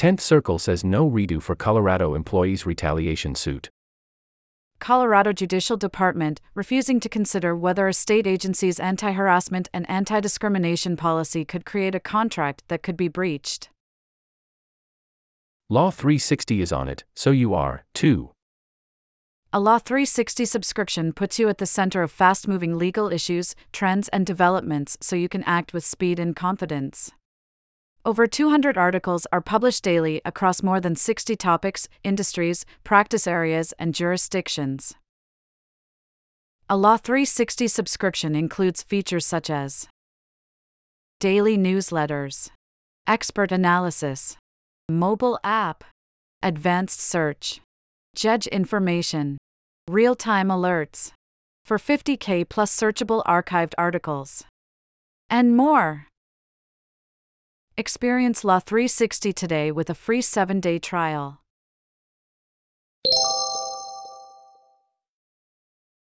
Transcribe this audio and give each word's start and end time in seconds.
10th 0.00 0.20
Circuit 0.20 0.58
says 0.60 0.82
no 0.82 1.10
redo 1.10 1.42
for 1.42 1.54
Colorado 1.54 2.14
employees' 2.14 2.64
retaliation 2.64 3.34
suit. 3.34 3.68
Colorado 4.78 5.30
Judicial 5.30 5.76
Department 5.76 6.40
refusing 6.54 7.00
to 7.00 7.08
consider 7.10 7.54
whether 7.54 7.86
a 7.86 7.92
state 7.92 8.26
agency's 8.26 8.80
anti 8.80 9.12
harassment 9.12 9.68
and 9.74 9.84
anti 9.90 10.18
discrimination 10.18 10.96
policy 10.96 11.44
could 11.44 11.66
create 11.66 11.94
a 11.94 12.00
contract 12.00 12.62
that 12.68 12.82
could 12.82 12.96
be 12.96 13.08
breached. 13.08 13.68
Law 15.68 15.90
360 15.90 16.62
is 16.62 16.72
on 16.72 16.88
it, 16.88 17.04
so 17.14 17.30
you 17.30 17.52
are, 17.52 17.84
too. 17.92 18.30
A 19.52 19.60
Law 19.60 19.78
360 19.78 20.46
subscription 20.46 21.12
puts 21.12 21.38
you 21.38 21.50
at 21.50 21.58
the 21.58 21.66
center 21.66 22.02
of 22.02 22.10
fast 22.10 22.48
moving 22.48 22.78
legal 22.78 23.12
issues, 23.12 23.54
trends, 23.70 24.08
and 24.08 24.24
developments 24.24 24.96
so 25.02 25.14
you 25.14 25.28
can 25.28 25.44
act 25.44 25.74
with 25.74 25.84
speed 25.84 26.18
and 26.18 26.34
confidence. 26.34 27.12
Over 28.02 28.26
200 28.26 28.78
articles 28.78 29.26
are 29.30 29.42
published 29.42 29.84
daily 29.84 30.22
across 30.24 30.62
more 30.62 30.80
than 30.80 30.96
60 30.96 31.36
topics, 31.36 31.86
industries, 32.02 32.64
practice 32.82 33.26
areas, 33.26 33.74
and 33.78 33.94
jurisdictions. 33.94 34.94
A 36.70 36.78
Law 36.78 36.96
360 36.96 37.68
subscription 37.68 38.34
includes 38.34 38.82
features 38.82 39.26
such 39.26 39.50
as 39.50 39.86
daily 41.18 41.58
newsletters, 41.58 42.48
expert 43.06 43.52
analysis, 43.52 44.38
mobile 44.88 45.38
app, 45.44 45.84
advanced 46.42 47.00
search, 47.00 47.60
judge 48.14 48.46
information, 48.46 49.36
real 49.90 50.14
time 50.14 50.48
alerts, 50.48 51.12
for 51.66 51.76
50K 51.76 52.48
plus 52.48 52.74
searchable 52.74 53.22
archived 53.24 53.74
articles, 53.76 54.44
and 55.28 55.54
more. 55.54 56.06
Experience 57.80 58.44
Law 58.44 58.58
360 58.58 59.32
today 59.32 59.72
with 59.72 59.88
a 59.88 59.94
free 59.94 60.20
7 60.20 60.60
day 60.60 60.78
trial. 60.78 61.38